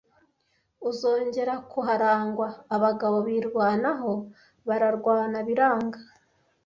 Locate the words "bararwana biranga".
4.67-5.99